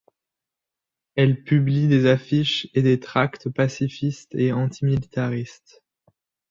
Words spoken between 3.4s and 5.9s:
pacifistes et antimilitaristes.